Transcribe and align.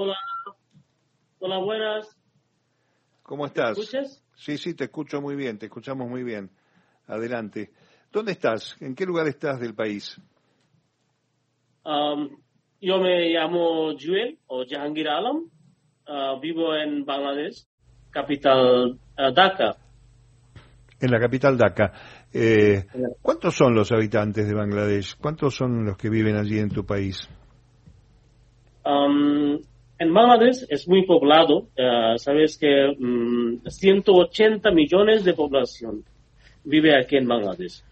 Hola. 0.00 0.14
Hola, 1.40 1.58
buenas. 1.58 2.16
¿Cómo 3.24 3.46
estás? 3.46 3.76
¿Me 3.76 3.82
escuchas? 3.82 4.24
Sí, 4.36 4.56
sí, 4.56 4.74
te 4.74 4.84
escucho 4.84 5.20
muy 5.20 5.34
bien, 5.34 5.58
te 5.58 5.66
escuchamos 5.66 6.08
muy 6.08 6.22
bien. 6.22 6.52
Adelante. 7.08 7.72
¿Dónde 8.12 8.30
estás? 8.30 8.76
¿En 8.78 8.94
qué 8.94 9.04
lugar 9.04 9.26
estás 9.26 9.58
del 9.58 9.74
país? 9.74 10.16
Um, 11.84 12.28
yo 12.80 12.98
me 13.00 13.28
llamo 13.28 13.92
Juel 13.98 14.38
o 14.46 14.64
Jahangir 14.64 15.08
Alam. 15.08 15.50
Uh, 16.06 16.38
vivo 16.40 16.76
en 16.76 17.04
Bangladesh, 17.04 17.66
capital 18.10 19.00
uh, 19.18 19.32
Dhaka. 19.34 19.78
En 21.00 21.10
la 21.10 21.18
capital 21.18 21.58
Dhaka. 21.58 21.92
Eh, 22.32 22.86
¿Cuántos 23.20 23.56
son 23.56 23.74
los 23.74 23.90
habitantes 23.90 24.46
de 24.46 24.54
Bangladesh? 24.54 25.16
¿Cuántos 25.16 25.56
son 25.56 25.84
los 25.84 25.96
que 25.96 26.08
viven 26.08 26.36
allí 26.36 26.60
en 26.60 26.68
tu 26.68 26.86
país? 26.86 27.28
Um, 28.84 29.58
en 29.98 30.14
Bangladesh 30.14 30.66
es 30.68 30.86
muy 30.88 31.04
poblado. 31.04 31.68
Uh, 31.76 32.16
Sabes 32.16 32.56
que 32.58 32.94
um, 32.98 33.60
180 33.66 34.70
millones 34.70 35.24
de 35.24 35.34
población 35.34 36.04
vive 36.64 36.96
aquí 36.96 37.16
en 37.16 37.26
Bangladesh. 37.26 37.82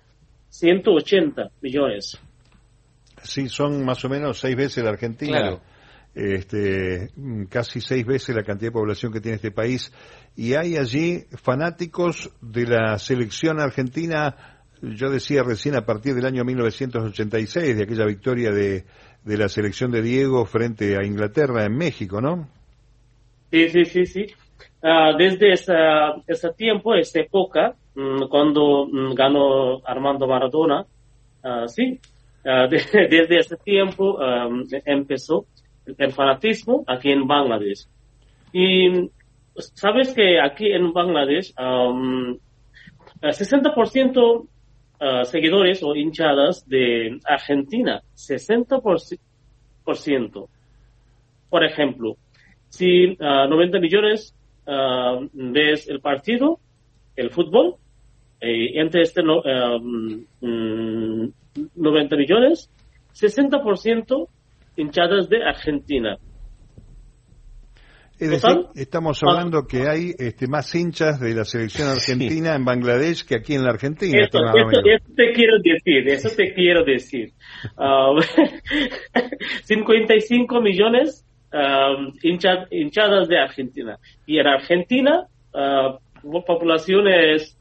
180 0.51 1.51
millones. 1.61 2.19
Sí, 3.23 3.49
son 3.49 3.85
más 3.85 4.05
o 4.05 4.09
menos 4.09 4.39
seis 4.39 4.57
veces 4.57 4.85
la 4.85 4.91
Argentina. 4.91 5.39
Claro. 5.39 5.61
Este, 6.15 7.11
mm, 7.15 7.45
casi 7.45 7.81
seis 7.81 8.07
veces 8.07 8.35
la 8.35 8.43
cantidad 8.43 8.69
de 8.71 8.73
población 8.73 9.13
que 9.13 9.21
tiene 9.21 9.37
este 9.37 9.51
país. 9.51 9.93
Y 10.35 10.55
hay 10.55 10.77
allí 10.77 11.25
fanáticos 11.43 12.31
de 12.41 12.67
la 12.67 12.99
selección 12.99 13.61
argentina, 13.61 14.56
yo 14.83 15.11
decía 15.11 15.43
recién 15.43 15.75
a 15.77 15.85
partir 15.87 16.15
del 16.15 16.27
año 16.27 16.45
1986, 16.45 17.77
de 17.77 17.83
aquella 17.83 18.05
victoria 18.07 18.51
de, 18.53 18.85
de 19.25 19.37
la 19.39 19.49
selección 19.49 19.91
de 19.91 20.03
Diego 20.03 20.45
frente 20.47 20.97
a 20.97 21.05
Inglaterra 21.05 21.65
en 21.65 21.77
México, 21.77 22.21
¿no? 22.21 22.49
Sí, 23.51 23.69
sí, 23.71 23.85
sí, 23.85 24.07
sí. 24.07 24.27
Ah, 24.83 25.13
desde 25.17 25.53
esa, 25.53 26.15
ese 26.27 26.53
tiempo, 26.53 26.95
esa 26.95 27.21
época, 27.21 27.75
mm, 27.95 28.25
cuando 28.29 28.87
mm, 28.87 29.15
ganó 29.15 29.81
Armando 29.87 30.27
Maradona, 30.27 30.85
ah, 31.43 31.65
sí, 31.67 31.99
de- 32.45 33.09
desde 33.11 33.39
ese 33.39 33.57
tiempo 33.57 34.21
am, 34.23 34.65
empezó 34.85 35.47
el 35.99 36.13
fanatismo 36.13 36.85
aquí 36.87 37.11
en 37.11 37.27
Bangladesh. 37.27 37.87
Y 38.53 39.11
sabes 39.75 40.13
que 40.15 40.41
aquí 40.41 40.67
en 40.71 40.93
Bangladesh, 40.93 41.53
el 41.59 43.33
60% 43.33 44.47
ah, 45.01 45.25
seguidores 45.25 45.83
o 45.83 45.95
hinchadas 45.95 46.67
de 46.69 47.19
Argentina, 47.25 48.03
60%. 48.17 50.49
Por 51.49 51.65
ejemplo, 51.65 52.17
si 52.69 53.17
ah, 53.21 53.47
90 53.49 53.79
millones 53.81 54.35
ah, 54.67 55.19
ves 55.33 55.89
el 55.89 56.01
partido, 56.01 56.59
el 57.15 57.31
fútbol, 57.31 57.77
eh, 58.41 58.79
entre 58.81 59.03
este 59.03 59.23
no- 59.23 59.43
ah, 59.45 59.79
mm, 59.81 61.29
90 61.75 62.17
millones, 62.17 62.71
60% 63.15 64.29
hinchadas 64.77 65.29
de 65.29 65.45
Argentina. 65.45 66.19
Es 68.19 68.31
decir, 68.31 68.41
Total. 68.41 68.69
estamos 68.75 69.23
hablando 69.23 69.67
que 69.67 69.87
hay 69.89 70.15
este, 70.19 70.47
más 70.47 70.75
hinchas 70.75 71.21
de 71.21 71.35
la 71.35 71.45
selección 71.45 71.89
argentina 71.89 72.55
en 72.55 72.65
Bangladesh 72.65 73.27
que 73.27 73.35
aquí 73.35 73.55
en 73.55 73.63
la 73.63 73.71
Argentina. 73.71 74.19
Eso, 74.25 74.39
te 75.15 75.33
quiero 75.33 75.59
decir, 75.63 76.09
eso 76.09 76.31
te 76.35 76.55
quiero 76.55 76.83
decir. 76.83 77.33
Ah, 77.77 78.13
55 79.65 80.61
millones 80.61 81.25
ah, 81.53 81.93
hincha- 82.23 82.67
hinchadas 82.71 83.29
de 83.29 83.39
Argentina. 83.39 83.99
Y 84.27 84.39
en 84.39 84.47
Argentina, 84.47 85.27
ah, 85.55 85.99
la 86.23 86.41
población 86.47 87.09
es 87.09 87.57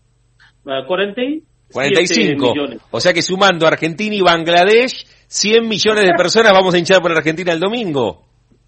ah, 0.66 0.84
47 0.88 1.46
45. 1.72 2.54
millones. 2.54 2.82
O 2.92 3.00
sea 3.00 3.12
que 3.12 3.22
sumando 3.22 3.68
Argentina 3.68 4.16
y 4.16 4.22
Bangladesh, 4.22 5.06
100 5.28 5.68
millones 5.68 6.06
de 6.06 6.14
personas 6.18 6.54
vamos 6.54 6.74
a 6.74 6.78
hinchar 6.78 7.02
por 7.02 7.12
Argentina 7.12 7.52
el 7.52 7.60
domingo. 7.60 8.26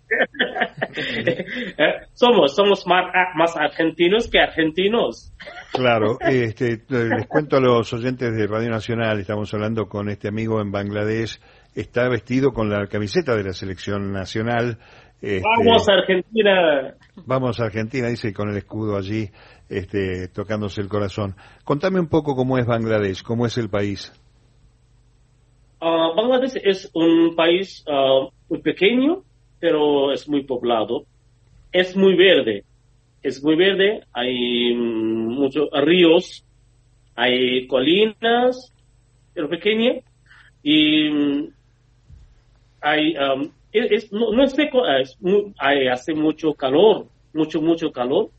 Somos 2.14 2.56
somos 2.56 2.88
más, 2.88 3.06
más 3.36 3.56
argentinos 3.58 4.30
que 4.30 4.40
argentinos. 4.40 5.34
Claro, 5.74 6.18
este, 6.22 6.82
les 6.90 7.28
cuento 7.28 7.58
a 7.58 7.60
los 7.60 7.92
oyentes 7.94 8.36
de 8.36 8.48
Radio 8.48 8.70
Nacional, 8.70 9.20
estamos 9.20 9.54
hablando 9.54 9.88
con 9.88 10.10
este 10.10 10.30
amigo 10.30 10.62
en 10.62 10.72
Bangladesh, 10.72 11.40
está 11.76 12.10
vestido 12.10 12.52
con 12.52 12.70
la 12.70 12.88
camiseta 12.88 13.36
de 13.36 13.44
la 13.44 13.54
selección 13.54 14.12
nacional. 14.12 14.80
este, 15.22 15.44
Vamos 15.44 15.88
Argentina. 15.88 16.96
vamos 17.26 17.60
a 17.60 17.66
Argentina, 17.66 18.08
dice, 18.08 18.34
con 18.34 18.50
el 18.50 18.58
escudo 18.58 18.98
allí, 18.98 19.30
este, 19.70 20.30
tocándose 20.30 20.82
el 20.82 20.88
corazón. 20.88 21.36
Contame 21.64 22.00
un 22.00 22.08
poco 22.08 22.36
cómo 22.36 22.58
es 22.58 22.66
Bangladesh, 22.66 23.22
cómo 23.22 23.46
es 23.46 23.58
el 23.58 23.70
país. 23.70 24.12
Ah, 25.80 26.12
Bangladesh 26.16 26.60
es 26.64 26.90
un 26.96 27.36
país 27.36 27.86
ah, 27.88 28.30
muy 28.50 28.62
pequeño, 28.62 29.22
pero 29.60 30.12
es 30.12 30.28
muy 30.30 30.44
poblado. 30.44 31.06
Es 31.72 31.96
muy 31.96 32.16
verde. 32.16 32.64
Es 33.24 33.44
muy 33.44 33.56
verde. 33.56 34.04
Hay 34.14 34.74
muchos 34.76 35.70
ríos, 35.74 36.46
hay 37.16 37.68
colinas, 37.68 38.74
pero 39.34 39.50
pequeña. 39.50 39.94
Y 40.64 41.10
mm, 41.10 41.48
hay, 42.82 43.16
am, 43.16 43.52
es, 43.72 44.12
no, 44.12 44.44
es 44.44 44.52
seco, 44.54 44.84
ah, 44.86 45.00
es 45.02 45.18
mu- 45.22 45.54
hay- 45.60 45.88
hace 45.88 46.14
mucho 46.14 46.54
calor, 46.54 47.08
mucho, 47.34 47.62
mucho 47.62 47.92
calor. 47.92 48.30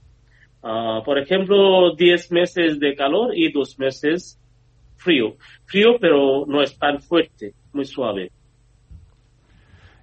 Ah, 0.62 1.02
por 1.04 1.18
ejemplo, 1.18 1.94
10 1.96 2.30
meses 2.32 2.80
de 2.80 2.94
calor 2.94 3.36
y 3.36 3.52
dos 3.52 3.78
meses 3.78 4.38
frío. 4.96 5.36
Frío, 5.66 5.98
pero 6.00 6.44
no 6.46 6.62
es 6.62 6.76
tan 6.78 7.00
fuerte, 7.00 7.54
muy 7.72 7.84
suave. 7.84 8.30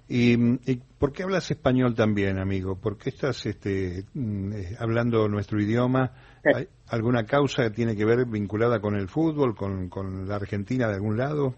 ¿Y, 0.08 0.34
y 0.70 0.80
por 0.98 1.12
qué 1.12 1.24
hablas 1.24 1.50
español 1.50 1.94
también, 1.94 2.38
amigo? 2.38 2.76
¿Por 2.80 2.96
qué 2.96 3.10
estás 3.10 3.44
este, 3.46 4.04
mm, 4.14 4.52
eh, 4.52 4.76
hablando 4.78 5.28
nuestro 5.28 5.60
idioma? 5.60 6.12
¿Hay 6.44 6.68
alguna 6.88 7.26
causa 7.26 7.64
que 7.64 7.70
tiene 7.70 7.96
que 7.96 8.04
ver 8.04 8.24
vinculada 8.26 8.80
con 8.80 8.94
el 8.94 9.08
fútbol, 9.08 9.56
con, 9.56 9.88
con 9.88 10.28
la 10.28 10.36
Argentina 10.36 10.86
de 10.86 10.94
algún 10.94 11.16
lado? 11.16 11.54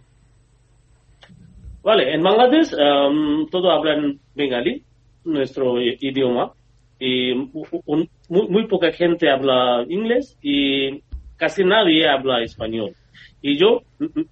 Vale, 1.82 2.14
en 2.14 2.22
Bangladesh 2.22 2.72
um, 2.74 3.46
todo 3.50 3.70
hablan 3.70 4.18
bengalí, 4.34 4.82
nuestro 5.24 5.80
idioma, 5.80 6.52
y 6.98 7.32
un- 7.32 8.08
muy, 8.28 8.48
muy 8.48 8.66
poca 8.66 8.92
gente 8.92 9.30
habla 9.30 9.84
inglés 9.88 10.36
y 10.42 11.02
casi 11.36 11.64
nadie 11.64 12.08
habla 12.08 12.42
español. 12.42 12.94
Y 13.40 13.56
yo 13.56 13.82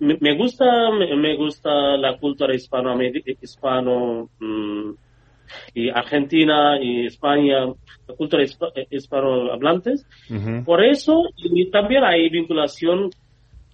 me 0.01 0.37
gusta 0.37 0.91
me, 0.91 1.37
gusta 1.37 1.97
la 1.97 2.19
cultura 2.19 2.55
hispano 2.55 2.99
hispano 3.41 4.29
mm, 4.41 4.91
y 5.75 5.89
Argentina 5.91 6.79
y 6.83 7.07
España, 7.07 7.67
la 7.67 8.15
cultura 8.17 8.43
hispa- 8.43 8.73
hispanohablantes. 8.91 10.07
Ujú. 10.29 10.65
Por 10.65 10.85
eso, 10.85 11.23
y 11.37 11.71
también 11.71 12.03
hay 12.05 12.29
vinculación 12.29 13.11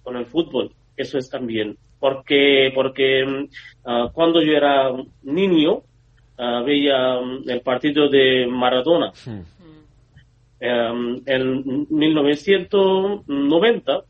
con 0.03 0.15
el 0.17 0.25
fútbol, 0.25 0.71
eso 0.95 1.17
es 1.17 1.29
también. 1.29 1.77
Porque, 1.99 2.71
porque 2.75 3.25
mm, 3.25 3.47
ah, 3.85 4.09
cuando 4.13 4.41
yo 4.41 4.53
era 4.53 4.91
niño, 5.23 5.81
ah, 6.37 6.61
veía 6.63 7.19
mm, 7.19 7.49
el 7.49 7.61
partido 7.61 8.07
de 8.09 8.45
Maradona. 8.47 9.11
Em, 10.59 11.21
en 11.25 11.87
1990, 11.89 14.03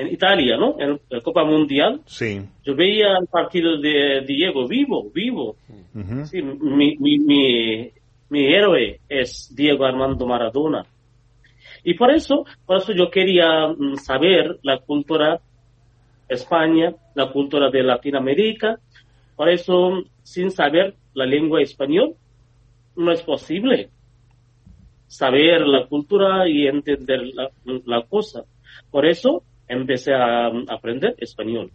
en 0.00 0.08
Italia, 0.08 0.56
¿no? 0.56 0.76
En 0.78 0.98
la 1.10 1.20
Copa 1.20 1.44
Mundial, 1.44 2.00
Sí. 2.06 2.40
yo 2.64 2.74
veía 2.74 3.16
el 3.20 3.26
partido 3.26 3.78
de 3.78 4.22
Diego 4.26 4.66
vivo, 4.66 5.10
vivo. 5.14 5.56
Sí, 6.24 6.40
mi, 6.42 6.96
mi, 6.96 7.18
mi, 7.18 7.90
mi 8.30 8.46
héroe 8.54 9.00
es 9.08 9.52
Diego 9.54 9.84
Armando 9.84 10.26
Maradona. 10.26 10.84
Y 11.84 11.94
por 11.94 12.10
eso, 12.10 12.44
por 12.66 12.78
eso 12.78 12.92
yo 12.92 13.10
quería 13.10 13.68
mm, 13.68 13.96
saber 13.96 14.58
la 14.62 14.78
cultura 14.78 15.40
España, 16.28 16.94
la 17.14 17.30
cultura 17.32 17.70
de 17.70 17.82
Latinoamérica. 17.82 18.78
Por 19.36 19.48
eso, 19.48 20.02
sin 20.22 20.50
saber 20.50 20.94
la 21.14 21.26
lengua 21.26 21.60
español, 21.60 22.14
no 22.96 23.10
es 23.12 23.22
posible 23.22 23.90
saber 25.06 25.66
la 25.66 25.86
cultura 25.86 26.48
y 26.48 26.66
entender 26.66 27.20
la, 27.34 27.50
la 27.84 28.02
cosa. 28.02 28.44
Por 28.90 29.06
eso 29.06 29.42
empecé 29.70 30.12
a 30.14 30.50
mm, 30.50 30.66
aprender 30.68 31.14
español. 31.18 31.70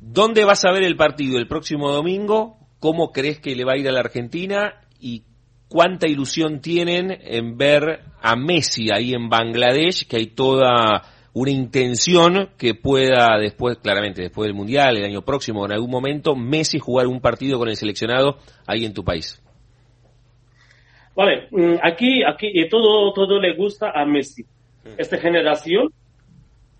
¿Dónde 0.00 0.44
vas 0.44 0.64
a 0.64 0.72
ver 0.72 0.82
el 0.82 0.96
partido 0.96 1.38
el 1.38 1.46
próximo 1.46 1.90
domingo? 1.90 2.56
¿Cómo 2.80 3.12
crees 3.12 3.38
que 3.38 3.54
le 3.54 3.64
va 3.64 3.74
a 3.74 3.76
ir 3.76 3.88
a 3.88 3.92
la 3.92 4.00
Argentina? 4.00 4.80
¿Y 4.98 5.22
cuánta 5.68 6.08
ilusión 6.08 6.60
tienen 6.60 7.16
en 7.22 7.56
ver 7.56 8.00
a 8.20 8.34
Messi 8.36 8.88
ahí 8.92 9.14
en 9.14 9.28
Bangladesh? 9.28 10.06
Que 10.08 10.16
hay 10.16 10.26
toda 10.28 11.02
una 11.34 11.50
intención 11.50 12.50
que 12.58 12.74
pueda 12.74 13.38
después, 13.38 13.78
claramente 13.78 14.22
después 14.22 14.48
del 14.48 14.54
Mundial, 14.54 14.96
el 14.96 15.04
año 15.04 15.22
próximo, 15.22 15.64
en 15.64 15.72
algún 15.72 15.90
momento, 15.90 16.34
Messi 16.34 16.78
jugar 16.78 17.06
un 17.06 17.20
partido 17.20 17.58
con 17.58 17.68
el 17.68 17.76
seleccionado 17.76 18.38
ahí 18.66 18.84
en 18.84 18.92
tu 18.92 19.04
país. 19.04 19.42
Vale, 21.14 21.48
mm, 21.50 21.74
aquí, 21.82 22.22
aquí 22.24 22.50
y 22.52 22.68
todo, 22.68 23.12
todo 23.12 23.40
le 23.40 23.54
gusta 23.54 23.92
a 23.94 24.04
Messi. 24.04 24.44
Esta 24.98 25.18
generación, 25.18 25.92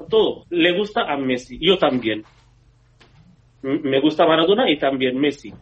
todo 0.09 0.45
le 0.51 0.77
gusta 0.77 1.03
a 1.03 1.17
Messi. 1.17 1.59
Yo 1.61 1.77
también. 1.79 2.23
Mm, 3.63 3.89
Me 3.89 4.01
gusta 4.01 4.27
Maradona 4.27 4.71
y 4.71 4.79
también 4.79 5.19
Messi. 5.19 5.53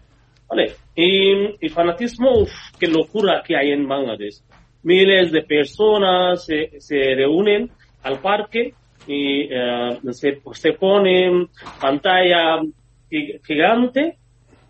Vale, 0.49 0.73
y, 0.97 1.65
y 1.65 1.69
fanatismo, 1.69 2.41
uf, 2.41 2.51
qué 2.79 2.89
locura 2.89 3.43
que 3.47 3.57
hay 3.57 3.71
en 3.71 3.87
Bangladesh. 3.87 4.41
Miles 4.83 5.31
de 5.31 5.43
personas 5.43 6.45
se, 6.45 6.81
se 6.81 7.15
reúnen 7.15 7.71
al 8.03 8.19
parque 8.21 8.75
y 9.07 9.43
eh, 9.51 9.99
se, 10.11 10.41
se 10.53 10.73
ponen 10.73 11.49
pantalla 11.81 12.61
gi- 13.09 13.39
gigante 13.47 14.17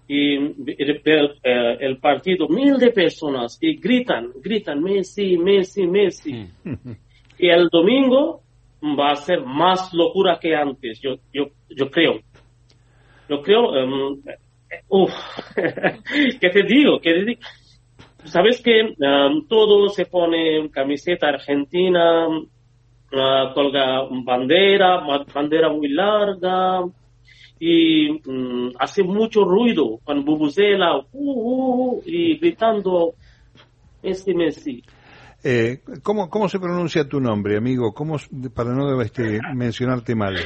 y 0.07 0.35
el, 0.35 1.01
el- 1.05 1.37
el 1.81 1.97
partido, 1.99 2.47
mil 2.49 2.77
de 2.77 2.91
personas 2.91 3.57
y 3.63 3.77
gritan, 3.77 4.33
gritan 4.43 4.83
Messi, 4.83 5.39
Messi, 5.39 5.87
Messi. 5.87 6.47
Y 7.39 7.49
el 7.49 7.69
domingo 7.69 8.43
va 8.83 9.13
a 9.13 9.17
ser 9.17 9.45
más 9.45 9.93
locura 9.93 10.39
que 10.41 10.55
antes, 10.55 11.01
yo, 11.01 11.17
yo, 11.33 11.51
yo 11.69 11.91
creo. 11.91 12.21
Yo 13.29 13.43
creo, 13.43 13.77
em, 13.77 14.23
uf, 14.89 15.13
¿qué 16.41 16.51
te 16.51 16.63
digo? 16.63 17.01
¿Qué 17.01 17.13
te 17.13 17.25
digo? 17.25 17.41
Sabes 18.25 18.61
que 18.61 18.81
em, 18.81 19.47
todo 19.49 19.89
se 19.89 20.07
pone 20.07 20.69
camiseta 20.71 21.29
argentina, 21.29 22.27
ah, 23.13 23.53
colga 23.55 24.07
bandera, 24.25 25.01
bandera 25.33 25.71
muy 25.71 25.89
larga 25.89 26.85
y 27.59 28.11
mm, 28.25 28.73
hace 28.79 29.03
mucho 29.03 29.45
ruido 29.45 29.99
con 30.03 30.25
bubuzela 30.25 30.97
uh, 30.97 31.05
uh, 31.13 31.93
uh, 31.93 32.03
y 32.07 32.39
gritando 32.39 33.15
Messi, 34.03 34.35
Messi. 34.35 34.83
Eh, 35.43 35.81
¿cómo, 36.03 36.29
¿Cómo 36.29 36.49
se 36.49 36.59
pronuncia 36.59 37.09
tu 37.09 37.21
nombre, 37.21 37.57
amigo? 37.57 37.93
¿Cómo, 37.95 38.17
para 38.55 38.75
no 38.75 39.01
este, 39.01 39.41
mencionarte 39.55 40.15
mal? 40.15 40.37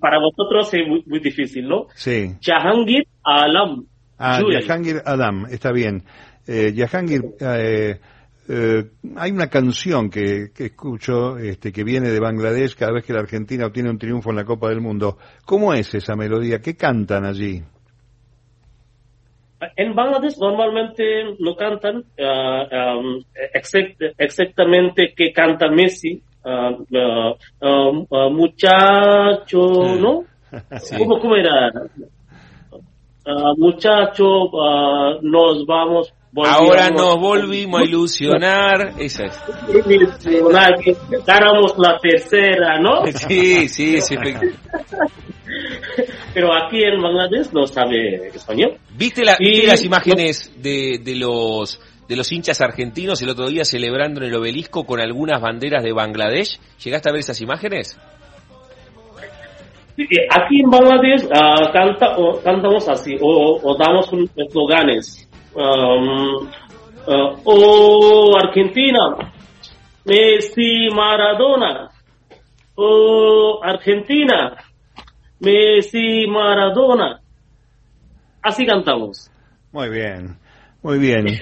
Para 0.00 0.18
vosotros 0.18 0.72
es 0.74 0.88
muy, 0.88 1.04
muy 1.06 1.20
difícil, 1.20 1.68
¿no? 1.68 1.86
Sí. 1.94 2.34
Jahangir 2.42 3.06
Alam. 3.22 3.86
Ah. 4.18 4.40
Jahangir 4.66 5.02
Adam, 5.04 5.46
está 5.50 5.72
bien. 5.72 6.02
Eh, 6.46 6.74
Jahangir, 6.76 7.22
eh, 7.40 8.00
eh, 8.48 8.90
hay 9.16 9.30
una 9.30 9.46
canción 9.46 10.10
que, 10.10 10.50
que 10.52 10.66
escucho 10.66 11.38
este, 11.38 11.70
que 11.72 11.84
viene 11.84 12.08
de 12.08 12.18
Bangladesh 12.18 12.74
cada 12.74 12.92
vez 12.92 13.04
que 13.04 13.12
la 13.12 13.20
Argentina 13.20 13.66
obtiene 13.66 13.90
un 13.90 13.98
triunfo 13.98 14.30
en 14.30 14.36
la 14.36 14.44
Copa 14.44 14.68
del 14.68 14.80
Mundo. 14.80 15.18
¿Cómo 15.44 15.72
es 15.72 15.94
esa 15.94 16.16
melodía? 16.16 16.60
¿Qué 16.60 16.74
cantan 16.76 17.24
allí? 17.24 17.62
En 19.76 19.94
Bangladesh 19.94 20.38
normalmente 20.38 21.04
no 21.38 21.54
cantan 21.54 22.04
ah, 22.18 22.96
um, 22.96 23.22
exact- 23.52 24.14
exactamente 24.16 25.12
que 25.14 25.32
canta 25.32 25.68
Messi, 25.68 26.22
ah, 26.44 26.70
ah, 27.60 28.28
muchacho, 28.30 29.60
¿no? 29.98 30.24
Sí. 30.80 30.96
¿Cómo, 30.98 31.20
cómo 31.20 31.36
era? 31.36 31.70
Muchacho, 33.56 34.24
nos 35.22 35.64
vamos. 35.66 36.12
Ahora 36.36 36.90
nos 36.90 37.18
volvimos 37.20 37.80
a 37.80 37.84
ilusionar. 37.84 38.94
Esa 38.98 39.26
es. 39.26 39.42
ilusionar, 39.88 40.74
que 40.82 40.96
ganamos 41.26 41.76
la 41.78 41.98
tercera, 41.98 42.80
¿no? 42.80 43.04
Sí, 43.12 43.68
sí, 43.68 44.00
sí. 44.00 44.16
Pero 46.32 46.52
aquí 46.54 46.82
en 46.82 47.00
Bangladesh 47.02 47.52
no 47.52 47.66
sabe 47.66 48.28
español. 48.28 48.78
¿Viste, 48.96 49.24
la- 49.24 49.36
viste 49.38 49.66
las 49.66 49.84
imágenes 49.84 50.52
de, 50.62 51.00
de 51.02 51.14
los 51.16 51.80
de 52.08 52.16
los 52.16 52.30
hinchas 52.32 52.60
argentinos 52.60 53.22
el 53.22 53.28
otro 53.30 53.48
día 53.48 53.64
celebrando 53.64 54.20
en 54.20 54.28
el 54.28 54.34
obelisco 54.34 54.84
con 54.84 55.00
algunas 55.00 55.40
banderas 55.40 55.82
de 55.84 55.92
Bangladesh? 55.92 56.58
¿Llegaste 56.84 57.08
a 57.08 57.12
ver 57.12 57.20
esas 57.20 57.40
imágenes? 57.40 57.98
Aquí 60.30 60.60
en 60.60 60.70
Bangladesh 60.70 61.28
ah, 61.34 61.70
canta, 61.72 62.16
o, 62.16 62.40
cantamos 62.40 62.88
así, 62.88 63.16
o, 63.20 63.60
o 63.62 63.76
damos 63.76 64.10
un- 64.12 64.30
esloganes. 64.34 65.28
Um, 65.54 66.48
ah, 67.06 67.34
oh 67.44 68.36
Argentina, 68.42 69.16
Messi 70.04 70.88
Maradona. 70.94 71.90
Oh 72.76 73.60
Argentina, 73.62 74.56
Messi 75.40 76.26
Maradona. 76.28 77.20
Así 78.42 78.66
cantamos. 78.66 79.30
Muy 79.72 79.88
bien, 79.88 80.36
muy 80.82 80.98
bien. 80.98 81.26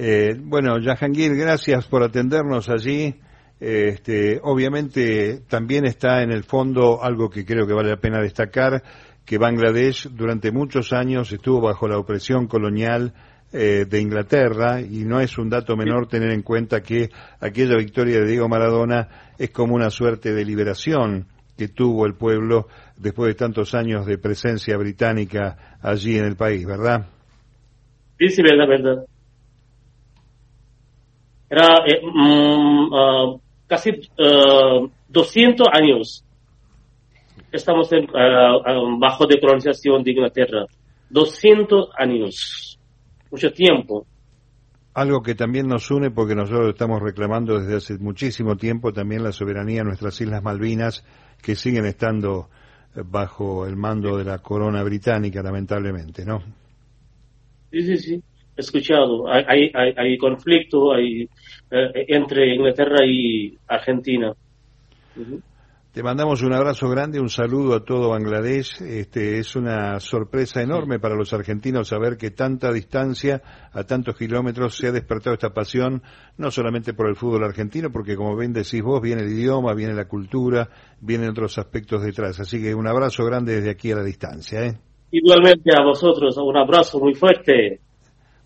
Eh, 0.00 0.36
bueno, 0.38 0.76
Jahangir, 0.80 1.34
gracias 1.34 1.84
por 1.88 2.04
atendernos 2.04 2.68
allí. 2.68 3.16
Este, 3.58 4.38
obviamente 4.44 5.40
también 5.48 5.86
está 5.86 6.22
en 6.22 6.30
el 6.30 6.44
fondo 6.44 7.02
algo 7.02 7.28
que 7.28 7.44
creo 7.44 7.66
que 7.66 7.72
vale 7.72 7.88
la 7.90 7.96
pena 7.96 8.22
destacar, 8.22 8.80
que 9.24 9.38
Bangladesh 9.38 10.08
durante 10.10 10.52
muchos 10.52 10.92
años 10.92 11.32
estuvo 11.32 11.60
bajo 11.60 11.88
la 11.88 11.98
opresión 11.98 12.46
colonial 12.46 13.12
eh, 13.52 13.86
de 13.88 14.00
Inglaterra 14.00 14.80
y 14.80 15.04
no 15.04 15.18
es 15.18 15.36
un 15.36 15.50
dato 15.50 15.76
menor 15.76 16.06
tener 16.06 16.30
en 16.30 16.42
cuenta 16.42 16.80
que 16.80 17.08
aquella 17.40 17.76
victoria 17.76 18.20
de 18.20 18.28
Diego 18.28 18.48
Maradona 18.48 19.08
es 19.36 19.50
como 19.50 19.74
una 19.74 19.90
suerte 19.90 20.32
de 20.32 20.44
liberación 20.44 21.26
que 21.58 21.68
tuvo 21.68 22.06
el 22.06 22.14
pueblo 22.14 22.68
después 22.96 23.28
de 23.28 23.34
tantos 23.34 23.74
años 23.74 24.06
de 24.06 24.16
presencia 24.16 24.76
británica 24.76 25.76
allí 25.82 26.16
en 26.16 26.24
el 26.24 26.36
país, 26.36 26.64
¿verdad? 26.64 27.08
Sí, 28.16 28.28
sí, 28.28 28.42
verdad, 28.42 28.68
verdad. 28.68 29.04
Era 31.50 31.66
eh, 31.84 32.00
mm, 32.00 32.94
ah, 32.94 33.36
casi 33.66 33.90
ah, 34.20 34.86
200 35.08 35.66
años. 35.72 36.24
Estamos 37.50 37.92
en, 37.92 38.06
ah, 38.14 38.58
bajo 39.00 39.26
de 39.26 39.40
colonización 39.40 40.04
de 40.04 40.12
Inglaterra. 40.12 40.64
200 41.10 41.90
años. 41.98 42.78
Mucho 43.32 43.50
tiempo. 43.52 44.06
Algo 44.98 45.22
que 45.22 45.36
también 45.36 45.68
nos 45.68 45.92
une 45.92 46.10
porque 46.10 46.34
nosotros 46.34 46.70
estamos 46.70 47.00
reclamando 47.00 47.60
desde 47.60 47.76
hace 47.76 47.98
muchísimo 48.02 48.56
tiempo 48.56 48.92
también 48.92 49.22
la 49.22 49.30
soberanía 49.30 49.78
de 49.78 49.84
nuestras 49.84 50.20
Islas 50.20 50.42
Malvinas 50.42 51.04
que 51.40 51.54
siguen 51.54 51.86
estando 51.86 52.48
eh, 52.96 53.02
bajo 53.06 53.64
el 53.64 53.76
mando 53.76 54.16
de 54.16 54.24
la 54.24 54.38
corona 54.38 54.82
británica 54.82 55.40
lamentablemente, 55.40 56.24
¿no? 56.24 56.40
Sí, 57.70 57.82
sí, 57.82 57.96
sí. 57.96 58.22
He 58.56 58.60
escuchado. 58.60 59.32
Hay, 59.32 59.70
hay, 59.72 59.94
hay, 59.96 60.18
conflicto 60.18 60.92
hay, 60.92 61.28
eh, 61.70 62.04
entre 62.08 62.52
Inglaterra 62.56 63.06
y 63.06 63.56
Argentina. 63.68 64.34
Te 65.92 66.02
mandamos 66.02 66.42
un 66.42 66.52
abrazo 66.52 66.86
grande, 66.90 67.18
un 67.18 67.30
saludo 67.30 67.74
a 67.74 67.82
todo 67.82 68.10
Bangladesh. 68.10 68.82
Este, 68.82 69.38
es 69.38 69.56
una 69.56 69.98
sorpresa 70.00 70.60
enorme 70.62 71.00
para 71.00 71.16
los 71.16 71.32
argentinos 71.32 71.88
saber 71.88 72.18
que 72.18 72.30
tanta 72.30 72.70
distancia, 72.70 73.42
a 73.72 73.84
tantos 73.84 74.14
kilómetros, 74.14 74.76
se 74.76 74.88
ha 74.88 74.92
despertado 74.92 75.32
esta 75.32 75.54
pasión, 75.54 76.02
no 76.36 76.50
solamente 76.50 76.92
por 76.92 77.08
el 77.08 77.16
fútbol 77.16 77.42
argentino, 77.44 77.90
porque 77.90 78.16
como 78.16 78.36
bien 78.36 78.52
decís 78.52 78.82
vos, 78.82 79.00
viene 79.00 79.22
el 79.22 79.32
idioma, 79.32 79.72
viene 79.72 79.94
la 79.94 80.06
cultura, 80.06 80.68
vienen 81.00 81.30
otros 81.30 81.56
aspectos 81.56 82.02
detrás. 82.02 82.38
Así 82.38 82.62
que 82.62 82.74
un 82.74 82.86
abrazo 82.86 83.24
grande 83.24 83.54
desde 83.54 83.70
aquí 83.70 83.90
a 83.90 83.96
la 83.96 84.04
distancia. 84.04 84.66
¿eh? 84.66 84.78
Igualmente 85.10 85.70
a 85.74 85.82
vosotros, 85.82 86.36
un 86.36 86.56
abrazo 86.58 87.00
muy 87.00 87.14
fuerte. 87.14 87.80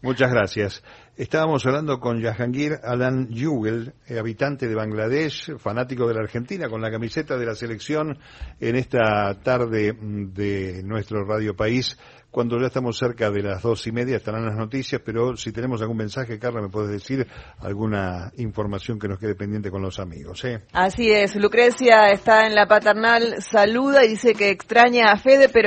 Muchas 0.02 0.32
gracias. 0.32 0.82
Estábamos 1.16 1.64
hablando 1.64 2.00
con 2.00 2.20
Jahangir 2.20 2.78
Alan 2.82 3.28
Jugel, 3.32 3.92
eh, 4.08 4.18
habitante 4.18 4.66
de 4.66 4.74
Bangladesh, 4.74 5.56
fanático 5.58 6.08
de 6.08 6.14
la 6.14 6.22
Argentina, 6.22 6.68
con 6.68 6.82
la 6.82 6.90
camiseta 6.90 7.36
de 7.36 7.46
la 7.46 7.54
selección 7.54 8.18
en 8.58 8.74
esta 8.76 9.38
tarde 9.44 9.92
mm, 9.92 10.32
de 10.32 10.82
nuestro 10.82 11.24
Radio 11.24 11.54
País. 11.54 11.96
Cuando 12.32 12.58
ya 12.58 12.68
estamos 12.68 12.96
cerca 12.96 13.30
de 13.30 13.42
las 13.42 13.60
dos 13.60 13.86
y 13.86 13.92
media 13.92 14.16
estarán 14.16 14.46
las 14.46 14.56
noticias, 14.56 15.02
pero 15.04 15.36
si 15.36 15.52
tenemos 15.52 15.82
algún 15.82 15.98
mensaje, 15.98 16.38
Carla, 16.38 16.62
me 16.62 16.70
puedes 16.70 16.90
decir 16.90 17.26
alguna 17.58 18.32
información 18.38 18.98
que 18.98 19.06
nos 19.06 19.18
quede 19.18 19.34
pendiente 19.34 19.70
con 19.70 19.82
los 19.82 20.00
amigos. 20.00 20.42
¿eh? 20.46 20.62
Así 20.72 21.10
es, 21.10 21.36
Lucrecia 21.36 22.10
está 22.10 22.46
en 22.46 22.54
la 22.54 22.66
paternal, 22.66 23.42
saluda 23.42 24.02
y 24.06 24.08
dice 24.08 24.32
que 24.32 24.48
extraña 24.48 25.12
a 25.12 25.18
Fede, 25.18 25.50
pero 25.50 25.60